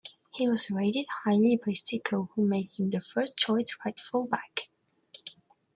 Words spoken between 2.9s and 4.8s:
first-choice right full-back.